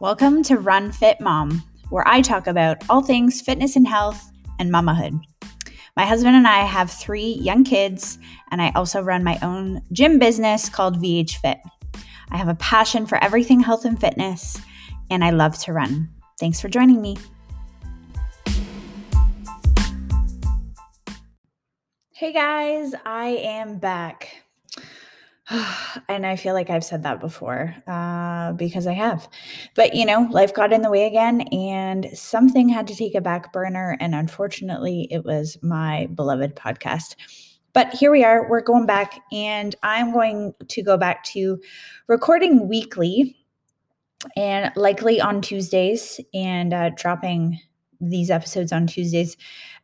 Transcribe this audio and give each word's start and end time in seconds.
Welcome 0.00 0.44
to 0.44 0.58
Run 0.58 0.92
Fit 0.92 1.20
Mom, 1.20 1.60
where 1.90 2.06
I 2.06 2.20
talk 2.20 2.46
about 2.46 2.88
all 2.88 3.02
things 3.02 3.40
fitness 3.40 3.74
and 3.74 3.84
health 3.84 4.30
and 4.60 4.72
mamahood. 4.72 5.20
My 5.96 6.06
husband 6.06 6.36
and 6.36 6.46
I 6.46 6.60
have 6.60 6.88
three 6.88 7.32
young 7.42 7.64
kids, 7.64 8.16
and 8.52 8.62
I 8.62 8.70
also 8.76 9.02
run 9.02 9.24
my 9.24 9.36
own 9.42 9.82
gym 9.90 10.20
business 10.20 10.68
called 10.68 11.02
VH 11.02 11.38
Fit. 11.38 11.58
I 12.30 12.36
have 12.36 12.46
a 12.46 12.54
passion 12.54 13.06
for 13.06 13.18
everything 13.24 13.58
health 13.58 13.84
and 13.84 14.00
fitness, 14.00 14.60
and 15.10 15.24
I 15.24 15.30
love 15.30 15.58
to 15.62 15.72
run. 15.72 16.08
Thanks 16.38 16.60
for 16.60 16.68
joining 16.68 17.02
me. 17.02 17.16
Hey 22.12 22.32
guys, 22.32 22.94
I 23.04 23.30
am 23.30 23.78
back. 23.78 24.44
and 26.08 26.26
I 26.26 26.36
feel 26.36 26.54
like 26.54 26.70
I've 26.70 26.84
said 26.84 27.02
that 27.04 27.20
before 27.20 27.74
uh, 27.86 28.52
because 28.52 28.86
I 28.86 28.92
have. 28.92 29.28
But, 29.74 29.94
you 29.94 30.04
know, 30.04 30.28
life 30.30 30.54
got 30.54 30.72
in 30.72 30.82
the 30.82 30.90
way 30.90 31.06
again 31.06 31.42
and 31.52 32.06
something 32.12 32.68
had 32.68 32.86
to 32.88 32.94
take 32.96 33.14
a 33.14 33.20
back 33.20 33.52
burner. 33.52 33.96
And 34.00 34.14
unfortunately, 34.14 35.08
it 35.10 35.24
was 35.24 35.56
my 35.62 36.08
beloved 36.14 36.54
podcast. 36.54 37.16
But 37.72 37.94
here 37.94 38.10
we 38.10 38.24
are, 38.24 38.48
we're 38.48 38.62
going 38.62 38.86
back, 38.86 39.20
and 39.30 39.76
I'm 39.82 40.10
going 40.12 40.54
to 40.66 40.82
go 40.82 40.96
back 40.96 41.22
to 41.24 41.60
recording 42.08 42.66
weekly 42.66 43.36
and 44.36 44.72
likely 44.74 45.20
on 45.20 45.42
Tuesdays 45.42 46.18
and 46.34 46.72
uh, 46.72 46.90
dropping 46.96 47.60
these 48.00 48.30
episodes 48.30 48.72
on 48.72 48.86
Tuesdays. 48.86 49.36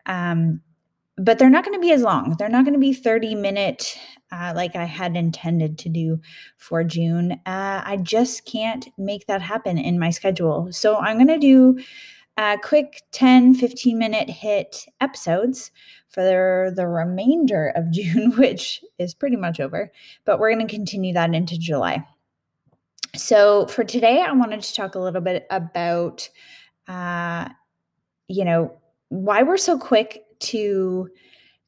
Um, 0.07 0.61
but 1.17 1.39
they're 1.39 1.51
not 1.51 1.65
going 1.65 1.77
to 1.77 1.81
be 1.81 1.93
as 1.93 2.03
long. 2.03 2.35
They're 2.39 2.49
not 2.49 2.65
going 2.65 2.75
to 2.75 2.81
be 2.81 2.93
30 2.93 3.35
minute 3.35 3.99
uh, 4.33 4.53
like 4.55 4.75
I 4.75 4.85
had 4.85 5.17
intended 5.17 5.79
to 5.79 5.89
do 5.89 6.21
for 6.57 6.83
June. 6.83 7.33
Uh, 7.47 7.83
I 7.85 7.99
just 8.03 8.45
can't 8.47 8.89
make 8.99 9.27
that 9.27 9.43
happen 9.43 9.79
in 9.79 9.99
my 9.99 10.11
schedule. 10.11 10.73
So 10.73 10.97
I'm 10.97 11.17
going 11.17 11.29
to 11.29 11.39
do 11.39 11.79
a 12.37 12.59
quick 12.61 13.03
10, 13.13 13.55
15 13.55 13.97
minute 13.97 14.29
hit 14.29 14.87
episodes 15.01 15.71
for 16.09 16.73
the, 16.75 16.87
remainder 16.87 17.73
of 17.77 17.91
June, 17.93 18.33
which 18.33 18.85
is 18.99 19.15
pretty 19.15 19.37
much 19.37 19.61
over. 19.61 19.93
But 20.25 20.39
we're 20.39 20.53
going 20.53 20.67
to 20.67 20.75
continue 20.75 21.15
that 21.15 21.35
into 21.35 21.59
July. 21.59 22.05
So 23.15 23.67
for 23.67 23.85
today, 23.85 24.21
I 24.21 24.33
wanted 24.33 24.63
to 24.63 24.75
talk 24.75 24.97
a 24.97 24.99
little 24.99 25.21
bit 25.21 25.47
about, 25.51 26.29
uh, 26.89 27.49
you 28.27 28.45
know, 28.45 28.73
why 29.11 29.45
we're 29.45 29.57
so 29.57 29.79
quick 29.79 30.24
to 30.45 31.09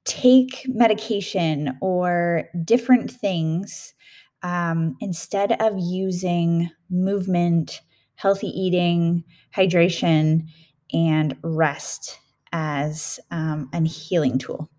take 0.04 0.64
medication 0.68 1.76
or 1.80 2.44
different 2.64 3.10
things 3.10 3.94
um, 4.42 4.96
instead 5.00 5.60
of 5.60 5.74
using 5.78 6.70
movement, 6.88 7.80
healthy 8.14 8.48
eating, 8.48 9.24
hydration, 9.54 10.46
and 10.92 11.36
rest 11.42 12.18
as 12.52 13.18
um, 13.30 13.68
a 13.72 13.82
healing 13.82 14.38
tool. 14.38 14.70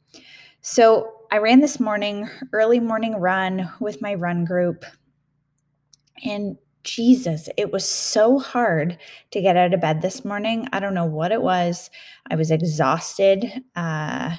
So 0.61 1.11
I 1.32 1.38
ran 1.39 1.59
this 1.59 1.80
morning, 1.80 2.30
early 2.54 2.80
morning 2.80 3.16
run 3.16 3.70
with 3.80 4.02
my 4.02 4.14
run 4.14 4.45
group. 4.45 4.86
And 6.23 6.58
Jesus, 6.88 7.50
it 7.58 7.72
was 7.72 7.84
so 7.84 8.40
hard 8.40 8.98
to 9.32 9.42
get 9.42 9.58
out 9.58 9.74
of 9.74 9.82
bed 9.82 10.02
this 10.02 10.24
morning. 10.24 10.68
I 10.72 10.80
don't 10.80 10.94
know 10.94 11.06
what 11.06 11.34
it 11.34 11.42
was. 11.42 11.90
I 12.32 12.36
was 12.36 12.50
exhausted. 12.50 13.46
Uh, 13.76 14.38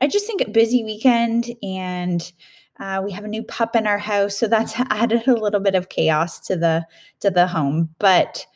I 0.00 0.06
just 0.06 0.26
think 0.26 0.42
a 0.42 0.50
busy 0.50 0.84
weekend 0.84 1.50
and 1.62 2.30
uh, 2.78 3.00
we 3.02 3.10
have 3.12 3.24
a 3.24 3.28
new 3.28 3.42
pup 3.42 3.74
in 3.74 3.86
our 3.86 3.98
house, 3.98 4.36
so 4.36 4.46
that's 4.46 4.74
added 4.90 5.26
a 5.26 5.32
little 5.32 5.60
bit 5.60 5.74
of 5.74 5.88
chaos 5.88 6.38
to 6.40 6.56
the 6.56 6.86
to 7.20 7.30
the 7.30 7.46
home. 7.46 7.88
But 7.98 8.46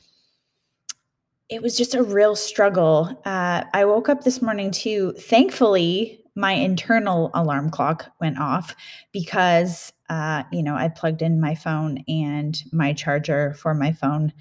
it 1.49 1.63
was 1.63 1.77
just 1.77 1.95
a 1.95 2.03
real 2.03 2.37
struggle. 2.37 3.21
Uh, 3.25 3.65
I 3.73 3.85
woke 3.87 4.09
up 4.09 4.25
this 4.25 4.43
morning 4.43 4.71
too. 4.71 5.13
Thankfully, 5.19 6.23
my 6.35 6.53
internal 6.53 7.31
alarm 7.35 7.71
clock 7.71 8.11
went 8.21 8.39
off 8.39 8.77
because 9.11 9.93
uh, 10.13 10.43
you 10.53 10.63
know 10.63 10.75
I 10.75 10.89
plugged 10.89 11.23
in 11.23 11.41
my 11.41 11.55
phone 11.55 12.05
and 12.09 12.63
my 12.73 12.93
charger 12.93 13.55
for 13.55 13.75
my 13.75 13.93
phone 13.93 14.33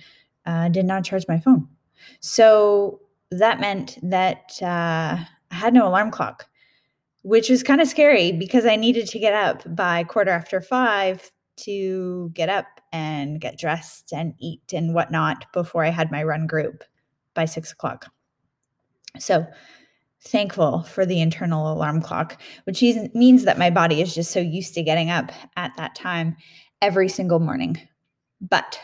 uh, 0.46 0.70
did 0.70 0.86
not 0.86 1.06
charge 1.06 1.26
my 1.28 1.40
phone. 1.40 1.68
So 2.20 3.00
that 3.32 3.60
meant 3.60 3.98
that 4.04 4.58
uh, 4.62 5.18
I 5.52 5.56
had 5.56 5.74
no 5.74 5.88
alarm 5.88 6.12
clock 6.12 6.48
which 7.24 7.50
was 7.50 7.64
kind 7.64 7.82
of 7.82 7.88
scary 7.88 8.32
because 8.32 8.66
I 8.66 8.76
needed 8.76 9.08
to 9.10 9.20
get 9.20 9.34
up 9.34 9.64
by 9.76 10.04
quarter 10.04 10.32
after 10.32 10.60
five 10.60 11.32
to 11.58 12.32
get 12.34 12.50
up 12.50 12.66
and 12.92 13.40
get 13.40 13.58
dressed 13.58 14.12
and 14.12 14.34
eat 14.40 14.74
and 14.74 14.94
whatnot 14.94 15.46
before 15.54 15.86
I 15.86 15.90
had 15.90 16.12
my 16.12 16.24
run 16.24 16.48
group 16.48 16.84
by 17.34 17.46
six 17.46 17.72
o'clock. 17.72 18.08
So 19.20 19.46
thankful 20.24 20.84
for 20.84 21.06
the 21.06 21.20
internal 21.20 21.74
alarm 21.74 22.02
clock, 22.02 22.40
which 22.66 22.82
means 23.14 23.44
that 23.44 23.58
my 23.58 23.70
body 23.70 24.02
is 24.02 24.14
just 24.14 24.32
so 24.32 24.40
used 24.40 24.74
to 24.76 24.84
getting 24.84 25.10
up 25.10 25.32
at 25.58 25.76
that 25.78 25.96
time 25.96 26.36
every 26.82 27.10
single 27.10 27.40
morning. 27.40 27.78
But 28.40 28.80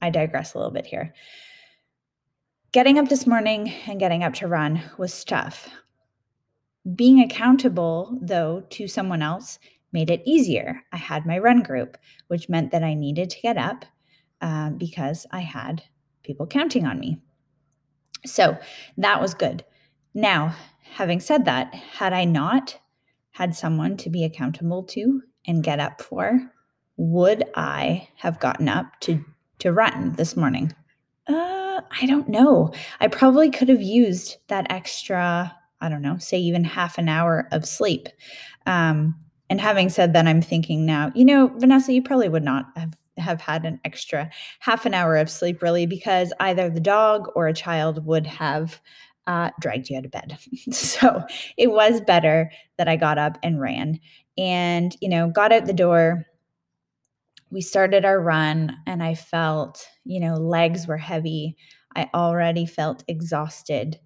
I 0.00 0.10
digress 0.10 0.54
a 0.54 0.58
little 0.58 0.72
bit 0.72 0.86
here. 0.86 1.14
Getting 2.72 2.98
up 2.98 3.08
this 3.08 3.26
morning 3.26 3.68
and 3.86 4.00
getting 4.00 4.24
up 4.24 4.32
to 4.34 4.48
run 4.48 4.82
was 4.96 5.24
tough. 5.24 5.68
Being 6.94 7.20
accountable, 7.20 8.18
though, 8.22 8.64
to 8.70 8.88
someone 8.88 9.22
else 9.22 9.58
made 9.92 10.10
it 10.10 10.22
easier. 10.24 10.82
I 10.90 10.96
had 10.96 11.26
my 11.26 11.38
run 11.38 11.62
group, 11.62 11.98
which 12.28 12.48
meant 12.48 12.72
that 12.72 12.82
I 12.82 12.94
needed 12.94 13.28
to 13.30 13.40
get 13.42 13.58
up 13.58 13.84
uh, 14.40 14.70
because 14.70 15.26
I 15.30 15.40
had 15.40 15.82
people 16.22 16.46
counting 16.46 16.86
on 16.86 16.98
me. 16.98 17.20
So 18.24 18.56
that 18.96 19.20
was 19.20 19.34
good. 19.34 19.64
Now, 20.14 20.54
having 20.92 21.20
said 21.20 21.44
that, 21.46 21.74
had 21.74 22.12
I 22.12 22.24
not 22.24 22.78
had 23.30 23.54
someone 23.54 23.96
to 23.98 24.10
be 24.10 24.24
accountable 24.24 24.82
to 24.84 25.22
and 25.46 25.64
get 25.64 25.80
up 25.80 26.02
for, 26.02 26.38
would 26.96 27.44
I 27.54 28.08
have 28.16 28.40
gotten 28.40 28.68
up 28.68 29.00
to 29.00 29.24
to 29.58 29.72
run 29.72 30.12
this 30.14 30.36
morning? 30.36 30.72
Uh, 31.26 31.80
I 32.00 32.06
don't 32.06 32.28
know. 32.28 32.72
I 33.00 33.08
probably 33.08 33.50
could 33.50 33.68
have 33.68 33.82
used 33.82 34.36
that 34.48 34.66
extra 34.70 35.56
I 35.82 35.88
don't 35.88 36.02
know, 36.02 36.16
say 36.16 36.38
even 36.38 36.62
half 36.62 36.96
an 36.96 37.08
hour 37.08 37.48
of 37.50 37.66
sleep. 37.66 38.08
Um, 38.66 39.16
and 39.50 39.60
having 39.60 39.88
said 39.88 40.12
that, 40.12 40.28
I'm 40.28 40.40
thinking 40.40 40.86
now, 40.86 41.10
you 41.14 41.24
know, 41.24 41.48
Vanessa, 41.56 41.92
you 41.92 42.02
probably 42.02 42.28
would 42.28 42.44
not 42.44 42.66
have 42.76 42.96
have 43.18 43.42
had 43.42 43.66
an 43.66 43.78
extra 43.84 44.30
half 44.60 44.86
an 44.86 44.94
hour 44.94 45.16
of 45.16 45.28
sleep 45.28 45.60
really 45.60 45.84
because 45.84 46.32
either 46.40 46.70
the 46.70 46.80
dog 46.80 47.28
or 47.34 47.46
a 47.46 47.52
child 47.52 48.06
would 48.06 48.26
have 48.26 48.80
uh, 49.26 49.50
dragged 49.60 49.88
you 49.90 49.98
out 49.98 50.04
of 50.04 50.10
bed. 50.10 50.38
so 50.70 51.22
it 51.56 51.70
was 51.70 52.00
better 52.00 52.50
that 52.78 52.88
I 52.88 52.96
got 52.96 53.18
up 53.18 53.38
and 53.42 53.60
ran 53.60 54.00
and, 54.36 54.96
you 55.00 55.08
know, 55.08 55.28
got 55.28 55.52
out 55.52 55.66
the 55.66 55.72
door. 55.72 56.26
We 57.50 57.60
started 57.60 58.04
our 58.04 58.20
run 58.20 58.76
and 58.86 59.02
I 59.02 59.14
felt, 59.14 59.86
you 60.04 60.20
know, 60.20 60.34
legs 60.34 60.86
were 60.86 60.96
heavy. 60.96 61.56
I 61.94 62.08
already 62.14 62.66
felt 62.66 63.04
exhausted. 63.08 63.98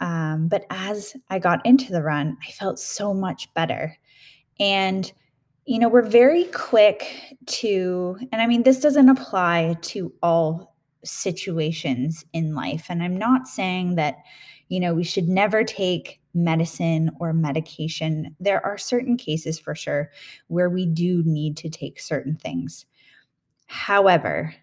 Um, 0.00 0.48
but 0.48 0.64
as 0.70 1.16
I 1.30 1.38
got 1.38 1.64
into 1.64 1.92
the 1.92 2.02
run, 2.02 2.36
I 2.46 2.50
felt 2.52 2.78
so 2.78 3.14
much 3.14 3.52
better. 3.54 3.96
And, 4.60 5.10
you 5.64 5.78
know, 5.78 5.88
we're 5.88 6.02
very 6.02 6.44
quick 6.44 7.36
to, 7.46 8.18
and 8.32 8.40
I 8.40 8.46
mean, 8.46 8.62
this 8.62 8.80
doesn't 8.80 9.08
apply 9.08 9.76
to 9.82 10.12
all 10.22 10.76
situations 11.04 12.24
in 12.32 12.54
life. 12.54 12.86
And 12.88 13.02
I'm 13.02 13.16
not 13.16 13.46
saying 13.46 13.94
that, 13.96 14.16
you 14.68 14.80
know, 14.80 14.94
we 14.94 15.04
should 15.04 15.28
never 15.28 15.64
take 15.64 16.20
medicine 16.34 17.10
or 17.20 17.32
medication. 17.32 18.36
There 18.38 18.64
are 18.64 18.78
certain 18.78 19.16
cases 19.16 19.58
for 19.58 19.74
sure 19.74 20.10
where 20.48 20.68
we 20.68 20.86
do 20.86 21.22
need 21.24 21.56
to 21.58 21.70
take 21.70 22.00
certain 22.00 22.36
things. 22.36 22.86
However, 23.66 24.54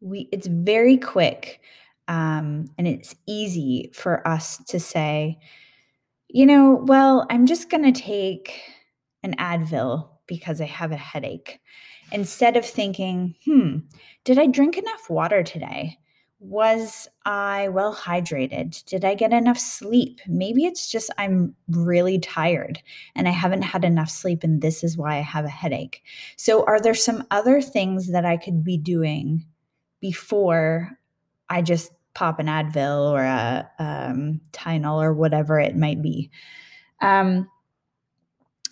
we 0.00 0.28
it's 0.32 0.46
very 0.46 0.96
quick 0.96 1.60
um, 2.08 2.70
and 2.78 2.88
it's 2.88 3.14
easy 3.26 3.90
for 3.92 4.26
us 4.26 4.58
to 4.68 4.80
say, 4.80 5.38
you 6.28 6.46
know, 6.46 6.82
well, 6.86 7.26
I'm 7.30 7.46
just 7.46 7.68
going 7.68 7.90
to 7.90 8.00
take 8.00 8.60
an 9.22 9.34
Advil 9.36 10.08
because 10.26 10.60
I 10.60 10.66
have 10.66 10.92
a 10.92 10.96
headache. 10.96 11.60
Instead 12.12 12.56
of 12.56 12.64
thinking, 12.64 13.34
hmm, 13.44 13.78
did 14.24 14.38
I 14.38 14.46
drink 14.46 14.76
enough 14.76 15.10
water 15.10 15.42
today? 15.42 15.98
Was 16.40 17.08
I 17.24 17.68
well 17.68 17.94
hydrated? 17.94 18.84
Did 18.84 19.04
I 19.04 19.14
get 19.14 19.32
enough 19.32 19.58
sleep? 19.58 20.20
Maybe 20.26 20.64
it's 20.64 20.90
just 20.90 21.10
I'm 21.18 21.54
really 21.68 22.18
tired 22.18 22.80
and 23.16 23.26
I 23.26 23.32
haven't 23.32 23.62
had 23.62 23.84
enough 23.84 24.08
sleep, 24.08 24.44
and 24.44 24.62
this 24.62 24.84
is 24.84 24.96
why 24.96 25.16
I 25.16 25.22
have 25.22 25.44
a 25.44 25.50
headache. 25.50 26.02
So, 26.36 26.64
are 26.64 26.80
there 26.80 26.94
some 26.94 27.24
other 27.30 27.60
things 27.60 28.12
that 28.12 28.24
I 28.24 28.36
could 28.36 28.62
be 28.62 28.76
doing 28.76 29.44
before 30.00 30.98
I 31.48 31.62
just 31.62 31.90
pop 32.18 32.40
an 32.40 32.46
Advil 32.46 33.12
or 33.12 33.22
a 33.22 33.70
um, 33.78 34.40
Tylenol 34.52 35.02
or 35.02 35.14
whatever 35.14 35.60
it 35.60 35.76
might 35.76 36.02
be. 36.02 36.30
Um, 37.00 37.48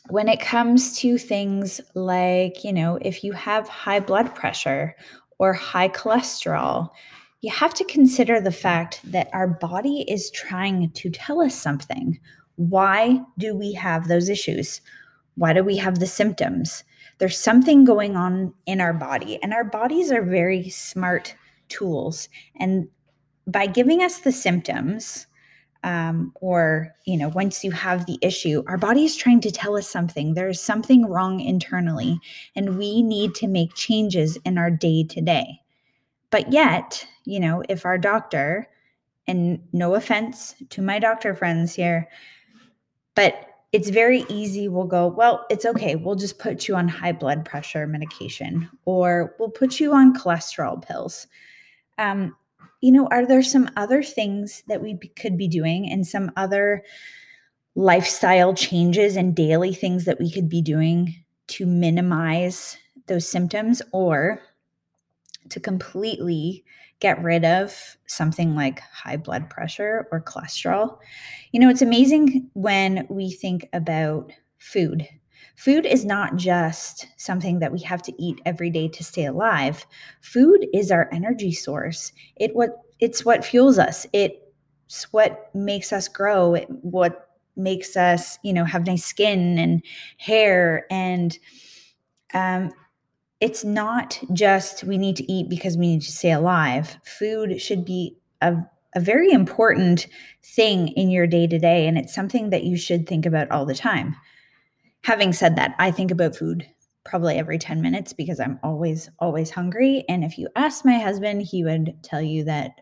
when 0.09 0.29
it 0.29 0.41
comes 0.41 0.99
to 0.99 1.19
things 1.19 1.81
like, 1.95 2.65
you 2.65 2.73
know, 2.73 2.99
if 3.03 3.25
you 3.25 3.33
have 3.33 3.69
high 3.69 4.01
blood 4.01 4.35
pressure 4.35 4.97
or 5.39 5.53
high 5.53 5.89
cholesterol, 5.89 6.91
you 7.41 7.51
have 7.51 7.75
to 7.75 7.85
consider 7.85 8.41
the 8.41 8.53
fact 8.53 9.01
that 9.05 9.29
our 9.33 9.47
body 9.47 10.05
is 10.09 10.31
trying 10.31 10.91
to 10.91 11.11
tell 11.11 11.41
us 11.41 11.55
something. 11.55 12.19
Why 12.57 13.21
do 13.39 13.55
we 13.55 13.73
have 13.75 14.09
those 14.09 14.29
issues? 14.29 14.81
Why 15.37 15.53
do 15.53 15.63
we 15.63 15.77
have 15.77 15.99
the 15.99 16.07
symptoms? 16.07 16.83
There's 17.19 17.39
something 17.39 17.85
going 17.85 18.17
on 18.17 18.53
in 18.67 18.81
our 18.81 18.93
body, 18.93 19.39
and 19.43 19.53
our 19.53 19.65
bodies 19.65 20.11
are 20.11 20.23
very 20.23 20.69
smart 20.71 21.35
tools. 21.69 22.29
And 22.59 22.89
by 23.47 23.67
giving 23.67 24.03
us 24.03 24.21
the 24.21 24.33
symptoms, 24.33 25.27
um, 25.87 26.33
or 26.41 26.93
you 27.05 27.17
know 27.17 27.29
once 27.29 27.63
you 27.63 27.71
have 27.71 28.05
the 28.05 28.19
issue 28.21 28.63
our 28.67 28.77
body 28.77 29.05
is 29.05 29.17
trying 29.17 29.41
to 29.41 29.53
tell 29.53 29.77
us 29.77 29.89
something. 29.89 30.35
There's 30.35 30.61
something 30.61 31.07
wrong 31.07 31.41
internally 31.41 32.21
and 32.57 32.77
we 32.77 33.03
need 33.03 33.35
to 33.37 33.47
make 33.47 33.75
changes 33.75 34.37
in 34.45 34.59
our 34.59 34.71
day 34.71 35.05
to 35.05 35.21
day. 35.23 35.61
But 36.31 36.53
yet 36.53 37.07
you 37.25 37.41
know 37.41 37.63
if 37.69 37.87
our 37.87 37.97
doctor 37.97 38.69
and 39.29 39.61
no 39.73 39.95
offense 39.95 40.57
to 40.71 40.83
my 40.83 40.99
doctor 40.99 41.35
friends 41.35 41.75
here 41.75 42.09
but 43.15 43.49
it's 43.73 43.89
very 43.89 44.25
easy 44.29 44.69
we'll 44.69 44.85
go 44.85 45.07
well 45.07 45.47
it's 45.51 45.65
okay 45.65 45.95
we'll 45.95 46.15
just 46.15 46.39
put 46.39 46.67
you 46.67 46.75
on 46.75 46.89
high 46.89 47.13
blood 47.13 47.45
pressure 47.45 47.87
medication 47.87 48.69
or 48.87 49.35
we'll 49.39 49.51
put 49.51 49.79
you 49.79 49.95
on 49.95 50.15
cholesterol 50.15 50.85
pills. 50.85 51.29
Um, 51.99 52.35
you 52.81 52.93
know, 52.93 53.09
are 53.11 53.27
there 53.27 53.43
some 53.43 53.71
other 53.77 54.03
things 54.03 54.63
that 54.69 54.83
we 54.83 54.99
could 55.21 55.37
be 55.37 55.49
doing 55.49 55.91
and 55.91 56.07
some 56.07 56.31
other 56.37 56.85
lifestyle 57.75 58.55
changes 58.55 59.17
and 59.17 59.35
daily 59.35 59.75
things 59.75 60.05
that 60.05 60.19
we 60.19 60.31
could 60.31 60.49
be 60.49 60.63
doing 60.63 61.15
to 61.49 61.67
minimize 61.67 62.77
those 63.07 63.29
symptoms 63.29 63.83
or 63.93 64.41
to 65.51 65.61
completely 65.61 66.65
get 66.99 67.23
rid 67.23 67.45
of 67.45 67.97
something 68.07 68.55
like 68.55 68.81
high 68.81 69.17
blood 69.17 69.51
pressure 69.51 70.09
or 70.11 70.21
cholesterol? 70.21 70.99
You 71.53 71.61
know, 71.61 71.69
it's 71.69 71.83
amazing 71.83 72.51
when 72.55 73.07
we 73.11 73.31
think 73.31 73.69
about 73.73 74.33
food 74.59 75.07
Food 75.55 75.87
is 75.87 76.05
not 76.05 76.37
just 76.37 77.07
something 77.17 77.61
that 77.61 77.73
we 77.73 77.81
have 77.81 78.03
to 78.03 78.23
eat 78.23 78.41
every 78.45 78.71
day 78.71 78.89
to 78.89 79.05
stay 79.05 79.25
alive. 79.25 79.87
Food 80.21 80.67
is 80.75 80.91
our 80.91 81.09
energy 81.13 81.53
source. 81.53 82.13
It 82.37 82.55
what 82.55 82.71
it's 82.99 83.25
what 83.25 83.45
fuels 83.45 83.79
us. 83.79 84.07
It's 84.13 85.05
what 85.13 85.51
makes 85.55 85.93
us 85.93 86.09
grow. 86.09 86.55
It, 86.55 86.67
what 86.83 87.31
makes 87.57 87.97
us, 87.97 88.39
you 88.43 88.53
know, 88.53 88.65
have 88.65 88.87
nice 88.87 89.05
skin 89.05 89.59
and 89.59 89.83
hair 90.19 90.87
and 90.91 91.39
um 92.35 92.71
it's 93.41 93.65
not 93.65 94.19
just 94.33 94.85
we 94.85 94.99
need 94.99 95.17
to 95.17 95.31
eat 95.31 95.49
because 95.49 95.77
we 95.77 95.89
need 95.89 96.03
to 96.03 96.13
stay 96.13 96.33
alive. 96.33 96.99
Food 97.05 97.61
should 97.61 97.85
be 97.85 98.17
a 98.41 98.57
a 98.95 99.01
very 99.01 99.31
important 99.31 100.07
thing 100.43 100.89
in 100.89 101.11
your 101.11 101.27
day 101.27 101.47
to 101.47 101.59
day, 101.59 101.87
and 101.87 101.99
it's 101.99 102.15
something 102.15 102.49
that 102.49 102.65
you 102.65 102.79
should 102.79 103.07
think 103.07 103.27
about 103.27 103.51
all 103.51 103.67
the 103.67 103.75
time 103.75 104.17
having 105.07 105.33
said 105.33 105.55
that, 105.55 105.73
I 105.79 105.93
think 105.93 106.11
about 106.11 106.35
food 106.35 106.67
probably 107.05 107.37
every 107.37 107.59
10 107.59 107.81
minutes 107.81 108.13
because 108.13 108.41
I'm 108.41 108.59
always, 108.65 109.09
always 109.21 109.51
hungry. 109.51 110.05
And 110.09 110.25
if 110.25 110.37
you 110.37 110.49
ask 110.57 110.85
my 110.85 110.99
husband, 110.99 111.43
he 111.43 111.63
would 111.63 111.95
tell 112.03 112.21
you 112.21 112.43
that, 112.43 112.73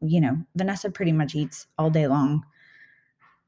you 0.00 0.20
know, 0.20 0.38
Vanessa 0.56 0.90
pretty 0.90 1.12
much 1.12 1.36
eats 1.36 1.68
all 1.78 1.88
day 1.88 2.08
long 2.08 2.42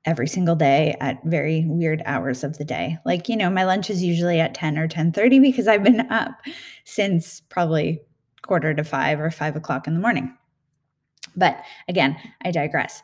every 0.05 0.29
single 0.29 0.55
day 0.55 0.96
at 1.00 1.25
very 1.25 1.64
weird 1.67 2.05
hours 2.06 2.44
of 2.44 2.56
the 2.56 2.64
day. 2.64 2.99
Like, 3.05 3.29
you 3.29 3.37
know, 3.37 3.50
my 3.50 3.64
lunch 3.64 3.90
is 3.90 4.00
usually 4.00 4.38
at 4.38 4.55
10 4.55 4.78
or 4.78 4.87
10:30 4.87 5.43
because 5.43 5.67
I've 5.67 5.82
been 5.82 6.00
up 6.12 6.40
since 6.85 7.40
probably 7.40 8.00
quarter 8.43 8.73
to 8.75 8.85
five 8.85 9.19
or 9.19 9.32
five 9.32 9.56
o'clock 9.56 9.88
in 9.88 9.94
the 9.94 10.00
morning. 10.00 10.32
But 11.35 11.61
again, 11.88 12.17
I 12.44 12.52
digress. 12.52 13.02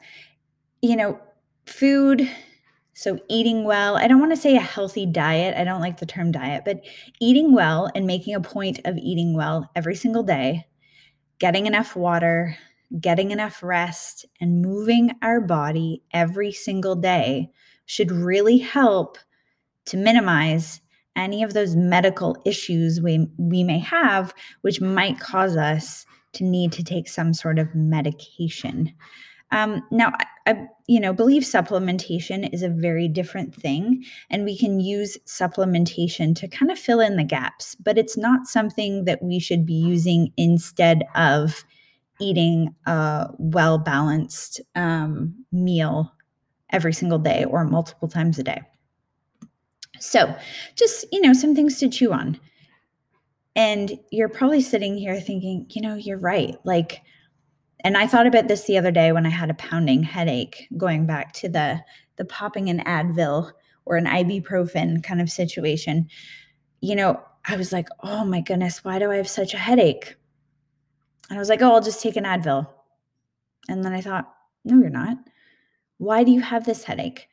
You 0.83 0.95
know, 0.95 1.21
food 1.67 2.31
so, 2.99 3.17
eating 3.29 3.63
well, 3.63 3.97
I 3.97 4.09
don't 4.09 4.19
want 4.19 4.33
to 4.33 4.37
say 4.37 4.57
a 4.57 4.61
healthy 4.61 5.07
diet. 5.07 5.57
I 5.57 5.63
don't 5.63 5.81
like 5.81 6.01
the 6.01 6.05
term 6.05 6.33
diet, 6.33 6.65
but 6.65 6.81
eating 7.21 7.55
well 7.55 7.89
and 7.95 8.09
making 8.09 8.35
a 8.35 8.41
point 8.41 8.81
of 8.85 8.97
eating 8.97 9.37
well 9.37 9.71
every 9.77 9.95
single 9.95 10.25
day, 10.25 10.67
getting 11.39 11.67
enough 11.67 11.95
water, 11.95 12.57
getting 13.01 13.31
enough 13.31 13.63
rest, 13.63 14.27
and 14.41 14.63
moving 14.63 15.13
our 15.23 15.41
body 15.41 16.03
every 16.13 16.51
single 16.51 16.97
day 16.97 17.53
should 17.87 18.11
really 18.11 18.59
help 18.59 19.17
to 19.85 19.97
minimize 19.97 20.81
any 21.15 21.45
of 21.45 21.55
those 21.55 21.77
medical 21.77 22.43
issues 22.45 23.01
we, 23.01 23.29
we 23.39 23.63
may 23.63 23.79
have, 23.79 24.35
which 24.63 24.81
might 24.81 25.21
cause 25.21 25.57
us 25.57 26.05
to 26.33 26.43
need 26.43 26.73
to 26.73 26.83
take 26.83 27.09
some 27.09 27.33
sort 27.33 27.61
of 27.61 27.77
medication. 27.77 28.93
Um, 29.51 29.83
now, 29.91 30.13
I, 30.15 30.51
I, 30.51 30.67
you 30.87 31.01
know, 31.01 31.13
believe 31.13 31.43
supplementation 31.43 32.53
is 32.53 32.63
a 32.63 32.69
very 32.69 33.09
different 33.09 33.55
thing, 33.55 34.05
and 34.31 34.45
we 34.45 34.59
can 34.59 34.81
use 34.81 35.17
supplementation 35.27 36.35
to 36.37 36.49
kind 36.49 36.71
of 36.71 36.79
fill 36.79 37.01
in 37.01 37.17
the 37.17 37.25
gaps, 37.25 37.75
but 37.77 37.97
it's 37.97 38.17
not 38.17 38.47
something 38.47 39.05
that 39.05 39.23
we 39.23 39.39
should 39.39 39.65
be 39.65 39.75
using 39.75 40.33
instead 40.37 41.05
of 41.15 41.65
eating 42.21 42.75
a 42.87 43.29
well 43.39 43.79
balanced 43.79 44.61
um, 44.75 45.35
meal 45.53 46.13
every 46.71 46.93
single 46.93 47.19
day 47.19 47.45
or 47.45 47.65
multiple 47.65 48.09
times 48.09 48.39
a 48.39 48.43
day. 48.43 48.61
So, 50.01 50.35
just, 50.77 51.07
you 51.11 51.21
know, 51.21 51.33
some 51.33 51.55
things 51.55 51.79
to 51.79 51.89
chew 51.89 52.13
on. 52.13 52.39
And 53.57 53.99
you're 54.13 54.29
probably 54.29 54.61
sitting 54.61 54.97
here 54.97 55.21
thinking, 55.21 55.67
you 55.71 55.83
know, 55.83 55.95
you're 55.95 56.19
right. 56.19 56.57
Like, 56.65 57.03
and 57.85 57.97
I 57.97 58.07
thought 58.07 58.27
about 58.27 58.49
this 58.49 58.65
the 58.65 58.79
other 58.79 58.91
day 58.91 59.13
when 59.13 59.27
I 59.27 59.31
had 59.31 59.51
a 59.51 59.55
pounding 59.55 60.03
headache, 60.03 60.69
going 60.77 61.07
back 61.07 61.33
to 61.35 61.49
the 61.49 61.81
the 62.17 62.25
popping 62.25 62.69
an 62.69 62.81
Advil 62.81 63.53
or 63.85 63.97
an 63.97 64.07
ibuprofen 64.07 65.03
kind 65.03 65.21
of 65.21 65.31
situation. 65.31 66.09
You 66.81 66.97
know, 66.97 67.23
I 67.47 67.57
was 67.57 67.73
like, 67.73 67.89
oh 68.03 68.25
my 68.25 68.41
goodness, 68.41 68.85
why 68.85 68.99
do 68.99 69.11
I 69.11 69.17
have 69.17 69.29
such 69.29 69.55
a 69.55 69.59
headache? 69.59 70.17
And 71.31 71.39
I 71.39 71.41
was 71.41 71.49
like, 71.49 71.63
oh, 71.63 71.73
I'll 71.73 71.81
just 71.81 72.03
take 72.03 72.17
an 72.17 72.25
Advil. 72.25 72.67
And 73.69 73.85
then 73.85 73.93
I 73.93 74.01
thought, 74.01 74.33
no, 74.65 74.79
you're 74.79 74.91
not. 74.91 75.17
Why 75.99 76.25
do 76.25 76.33
you 76.33 76.41
have 76.41 76.65
this 76.65 76.85
headache? 76.85 77.29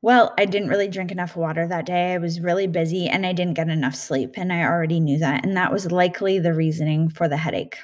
Well, 0.00 0.32
I 0.38 0.44
didn't 0.44 0.68
really 0.68 0.88
drink 0.88 1.10
enough 1.10 1.34
water 1.34 1.66
that 1.66 1.86
day. 1.86 2.12
I 2.12 2.18
was 2.18 2.40
really 2.40 2.66
busy 2.68 3.08
and 3.08 3.26
I 3.26 3.32
didn't 3.32 3.54
get 3.54 3.68
enough 3.68 3.96
sleep. 3.96 4.34
And 4.36 4.52
I 4.52 4.62
already 4.62 5.00
knew 5.00 5.18
that. 5.18 5.44
And 5.44 5.56
that 5.56 5.72
was 5.72 5.90
likely 5.90 6.38
the 6.38 6.54
reasoning 6.54 7.08
for 7.08 7.28
the 7.28 7.36
headache. 7.36 7.78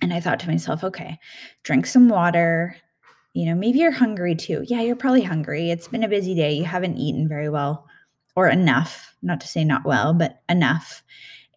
And 0.00 0.12
I 0.12 0.20
thought 0.20 0.40
to 0.40 0.48
myself, 0.48 0.84
okay, 0.84 1.18
drink 1.62 1.86
some 1.86 2.08
water. 2.08 2.76
You 3.34 3.46
know, 3.46 3.54
maybe 3.54 3.78
you're 3.80 3.90
hungry 3.90 4.34
too. 4.34 4.64
Yeah, 4.66 4.80
you're 4.80 4.96
probably 4.96 5.22
hungry. 5.22 5.70
It's 5.70 5.88
been 5.88 6.04
a 6.04 6.08
busy 6.08 6.34
day. 6.34 6.52
You 6.52 6.64
haven't 6.64 6.98
eaten 6.98 7.28
very 7.28 7.48
well 7.48 7.86
or 8.36 8.48
enough, 8.48 9.14
not 9.22 9.40
to 9.40 9.48
say 9.48 9.64
not 9.64 9.84
well, 9.84 10.14
but 10.14 10.40
enough. 10.48 11.02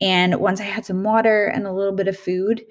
And 0.01 0.39
once 0.39 0.59
I 0.59 0.63
had 0.63 0.85
some 0.85 1.03
water 1.03 1.45
and 1.45 1.67
a 1.67 1.71
little 1.71 1.93
bit 1.93 2.07
of 2.07 2.17
food, 2.17 2.63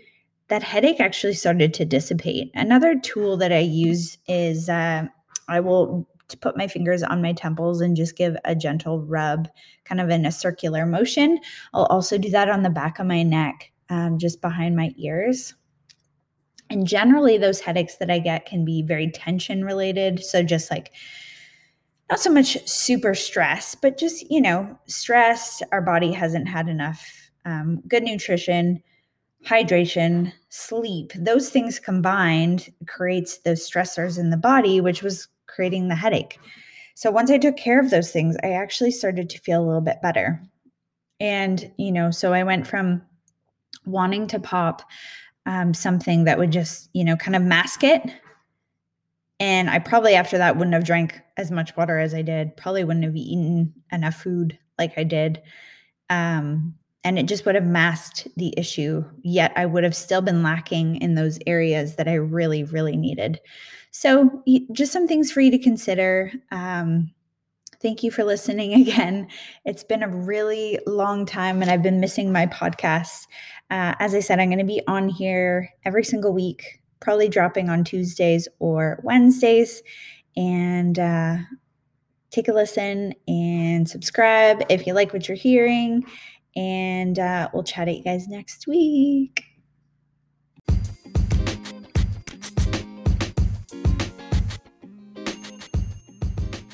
that 0.49 0.65
headache 0.65 0.99
actually 0.99 1.35
started 1.35 1.73
to 1.75 1.85
dissipate. 1.85 2.51
Another 2.55 2.99
tool 2.99 3.37
that 3.37 3.53
I 3.53 3.61
use 3.61 4.19
is 4.27 4.69
uh, 4.69 5.05
I 5.49 5.61
will 5.61 6.09
put 6.41 6.57
my 6.57 6.67
fingers 6.67 7.03
on 7.03 7.23
my 7.23 7.33
temples 7.33 7.81
and 7.81 7.97
just 7.97 8.17
give 8.17 8.37
a 8.45 8.55
gentle 8.55 9.01
rub, 9.03 9.49
kind 9.85 10.01
of 10.01 10.11
in 10.11 10.27
a 10.27 10.33
circular 10.33 10.87
motion. 10.87 11.39
I'll 11.73 11.87
also 11.87 12.19
do 12.19 12.31
that 12.31 12.49
on 12.49 12.65
the 12.65 12.71
back 12.71 12.99
of 12.99 13.07
my 13.07 13.23
neck, 13.23 13.71
um, 13.89 14.19
just 14.19 14.41
behind 14.41 14.75
my 14.75 14.93
ears. 14.97 15.55
And 16.71 16.87
generally, 16.87 17.37
those 17.37 17.61
headaches 17.61 17.97
that 17.97 18.11
I 18.11 18.21
get 18.21 18.47
can 18.47 18.65
be 18.65 18.83
very 18.83 19.11
tension 19.11 19.65
related. 19.65 20.25
So, 20.25 20.43
just 20.43 20.71
like 20.71 20.93
not 22.09 22.21
so 22.21 22.31
much 22.31 22.57
super 22.69 23.15
stress, 23.15 23.75
but 23.75 23.99
just, 23.99 24.31
you 24.31 24.41
know, 24.41 24.79
stress. 24.87 25.63
Our 25.73 25.83
body 25.83 26.13
hasn't 26.13 26.49
had 26.49 26.69
enough 26.69 27.31
um, 27.45 27.83
good 27.89 28.05
nutrition, 28.05 28.83
hydration, 29.45 30.33
sleep. 30.49 31.13
Those 31.17 31.51
things 31.51 31.81
combined 31.81 32.73
creates 32.87 33.39
those 33.39 33.69
stressors 33.69 34.19
in 34.19 34.31
the 34.31 34.37
body, 34.37 34.81
which 34.81 35.03
was 35.03 35.29
creating 35.49 35.89
the 35.89 35.97
headache. 35.97 36.39
So, 36.95 37.11
once 37.11 37.33
I 37.33 37.39
took 37.39 37.57
care 37.57 37.81
of 37.81 37.91
those 37.91 38.13
things, 38.13 38.37
I 38.45 38.51
actually 38.51 38.93
started 38.93 39.29
to 39.31 39.39
feel 39.41 39.61
a 39.61 39.67
little 39.67 39.81
bit 39.81 40.01
better. 40.03 40.41
And, 41.19 41.71
you 41.77 41.93
know, 41.93 42.11
so 42.11 42.33
I 42.33 42.45
went 42.45 42.67
from 42.67 43.03
wanting 43.85 44.27
to 44.29 44.39
pop 44.41 44.83
um, 45.47 45.75
something 45.75 46.25
that 46.25 46.39
would 46.39 46.51
just, 46.51 46.91
you 46.93 47.05
know, 47.05 47.17
kind 47.17 47.37
of 47.37 47.43
mask 47.43 47.83
it. 47.85 48.03
And 49.39 49.71
I 49.71 49.79
probably 49.79 50.15
after 50.15 50.37
that 50.39 50.57
wouldn't 50.57 50.75
have 50.75 50.85
drank 50.85 51.21
as 51.37 51.51
much 51.51 51.77
water 51.77 51.99
as 51.99 52.13
I 52.13 52.23
did, 52.23 52.57
probably 52.57 52.85
wouldn't 52.85 53.05
have 53.07 53.17
eaten 53.17 53.73
enough 53.91 54.17
food 54.17 54.59
like 54.79 54.93
I 54.99 55.05
did. 55.05 55.41
Um, 56.11 56.75
and 57.05 57.19
it 57.19 57.27
just 57.27 57.47
would 57.47 57.55
have 57.55 57.65
masked 57.65 58.29
the 58.37 58.53
issue. 58.59 59.03
Yet 59.23 59.53
I 59.57 59.65
would 59.65 59.85
have 59.85 59.97
still 59.97 60.21
been 60.21 60.43
lacking 60.43 60.97
in 60.97 61.15
those 61.15 61.39
areas 61.47 61.97
that 61.97 62.09
I 62.09 62.15
really, 62.15 62.65
really 62.65 62.97
needed. 62.97 63.41
So, 63.91 64.43
just 64.73 64.93
some 64.93 65.09
things 65.09 65.33
for 65.33 65.41
you 65.41 65.51
to 65.51 65.59
consider. 65.59 66.31
Um, 66.53 67.11
thank 67.81 68.03
you 68.03 68.11
for 68.11 68.25
listening 68.25 68.75
again. 68.81 69.29
It's 69.65 69.85
been 69.85 70.03
a 70.03 70.09
really 70.09 70.79
long 70.87 71.27
time 71.27 71.63
and 71.63 71.71
I've 71.71 71.83
been 71.83 72.01
missing 72.01 72.33
my 72.33 72.47
podcast. 72.47 73.27
Uh, 73.71 73.95
as 73.99 74.15
I 74.15 74.21
said, 74.21 74.41
I'm 74.41 74.49
going 74.49 74.59
to 74.59 74.65
be 74.65 74.83
on 74.87 75.09
here 75.09 75.71
every 75.85 76.05
single 76.05 76.33
week, 76.33 76.81
probably 77.01 77.29
dropping 77.29 77.69
on 77.69 77.85
Tuesdays 77.85 78.49
or 78.59 79.01
Wednesdays. 79.03 79.83
And 80.37 80.99
uh, 80.99 81.37
take 82.31 82.49
a 82.49 82.53
listen 82.53 83.15
and 83.27 83.89
subscribe 83.89 84.63
if 84.69 84.87
you 84.87 84.95
like 84.95 85.13
what 85.13 85.29
you're 85.29 85.37
hearing. 85.37 86.05
And 86.57 87.19
uh, 87.19 87.49
we'll 87.53 87.63
chat 87.63 87.89
at 87.89 87.97
you 87.97 88.03
guys 88.03 88.29
next 88.29 88.67
week. 88.67 89.45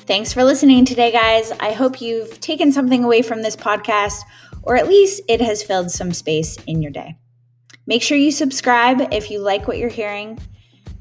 Thanks 0.07 0.31
for 0.31 0.45
listening 0.45 0.85
today, 0.85 1.11
guys. 1.11 1.51
I 1.59 1.73
hope 1.73 1.99
you've 1.99 2.39
taken 2.39 2.71
something 2.71 3.03
away 3.03 3.21
from 3.21 3.41
this 3.41 3.57
podcast, 3.57 4.21
or 4.63 4.77
at 4.77 4.87
least 4.87 5.21
it 5.27 5.41
has 5.41 5.61
filled 5.61 5.91
some 5.91 6.13
space 6.13 6.55
in 6.65 6.81
your 6.81 6.93
day. 6.93 7.17
Make 7.85 8.01
sure 8.01 8.17
you 8.17 8.31
subscribe 8.31 9.13
if 9.13 9.29
you 9.29 9.39
like 9.39 9.67
what 9.67 9.77
you're 9.77 9.89
hearing. 9.89 10.39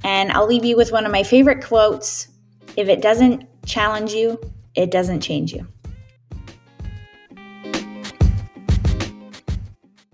And 0.02 0.32
I'll 0.32 0.48
leave 0.48 0.64
you 0.64 0.76
with 0.76 0.90
one 0.90 1.06
of 1.06 1.12
my 1.12 1.22
favorite 1.22 1.64
quotes 1.64 2.26
If 2.76 2.88
it 2.88 3.00
doesn't 3.00 3.46
challenge 3.64 4.12
you, 4.12 4.40
it 4.75 4.90
doesn't 4.90 5.20
change 5.20 5.52
you. 5.52 5.68